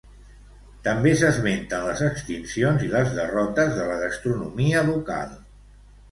[0.85, 5.37] També s'esmenten les extincions i les derrotes de la gastronomia local.